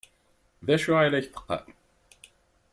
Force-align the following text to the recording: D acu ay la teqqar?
D 0.65 0.67
acu 0.75 0.91
ay 0.97 1.09
la 1.11 1.19
teqqar? 1.25 1.65